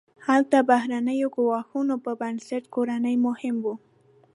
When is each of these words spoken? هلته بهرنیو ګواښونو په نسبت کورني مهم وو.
هلته 0.27 0.57
بهرنیو 0.69 1.33
ګواښونو 1.35 1.95
په 2.05 2.11
نسبت 2.35 2.63
کورني 2.73 3.15
مهم 3.25 3.55
وو. 3.65 3.75